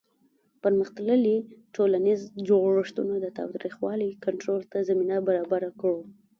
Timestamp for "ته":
4.71-4.77